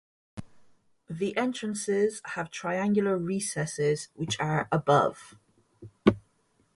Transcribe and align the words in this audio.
The 1.11 1.37
entrances 1.37 2.23
have 2.25 2.49
triangular 2.49 3.19
recesses 3.19 4.07
which 4.15 4.39
are 4.39 4.67
above. 4.71 5.35